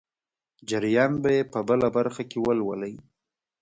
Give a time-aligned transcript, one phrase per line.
[0.69, 2.93] جریان به یې په بله برخه کې ولولئ.